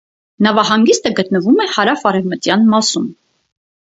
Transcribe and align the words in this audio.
Նավահանգիստը 0.45 1.11
գտնվում 1.21 1.61
է 1.65 1.69
հարավ 1.75 2.07
արևմտյան 2.13 2.67
մասում։ 2.73 3.11